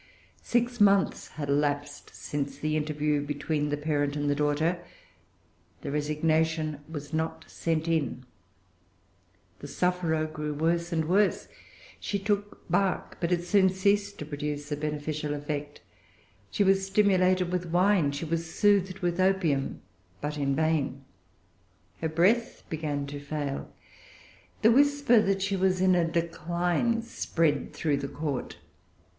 Six 0.41 0.81
months 0.81 1.27
had 1.37 1.47
elapsed 1.47 2.15
since 2.15 2.57
the 2.57 2.75
interview 2.75 3.21
between 3.21 3.69
the 3.69 3.77
parent 3.77 4.15
and 4.15 4.27
the 4.27 4.33
daughter. 4.35 4.83
The 5.81 5.91
resignation 5.91 6.79
was 6.89 7.13
not 7.13 7.45
sent 7.47 7.87
in. 7.87 8.25
The 9.59 9.67
sufferer 9.67 10.25
grew 10.25 10.55
worse 10.55 10.91
and 10.91 11.05
worse. 11.05 11.47
She 11.99 12.17
took 12.17 12.67
bark; 12.67 13.17
but 13.19 13.31
it 13.31 13.43
soon 13.43 13.69
ceased 13.69 14.17
to 14.17 14.25
produce 14.25 14.71
a 14.71 14.75
beneficial 14.75 15.35
effect. 15.35 15.81
She 16.49 16.63
was 16.63 16.83
stimulated 16.87 17.51
with 17.51 17.67
wine; 17.67 18.11
she 18.11 18.25
was 18.25 18.51
soothed 18.51 19.01
with 19.01 19.19
opium; 19.19 19.81
but 20.19 20.35
in 20.35 20.55
vain. 20.55 21.05
Her 22.01 22.09
breath 22.09 22.63
began 22.71 23.05
to 23.05 23.19
fail. 23.19 23.71
The 24.63 24.71
whisper 24.71 25.21
that 25.21 25.43
she 25.43 25.55
was 25.55 25.79
in 25.79 25.93
a 25.93 26.11
decline 26.11 27.03
spread 27.03 27.73
through 27.73 27.97
the 27.97 28.07
Court. 28.07 28.57